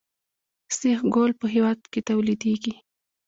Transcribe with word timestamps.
سیخ 0.77 0.99
ګول 1.13 1.31
په 1.39 1.45
هیواد 1.53 1.79
کې 1.91 1.99
تولیدیږي 2.09 2.73